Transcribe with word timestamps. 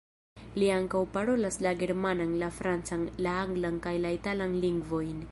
Li 0.61 0.69
ankaŭ 0.75 1.01
parolas 1.17 1.57
la 1.65 1.73
germanan, 1.83 2.33
la 2.43 2.49
francan, 2.61 3.03
la 3.27 3.35
anglan 3.43 3.77
kaj 3.87 3.93
la 4.07 4.13
italan 4.21 4.57
lingvojn. 4.65 5.21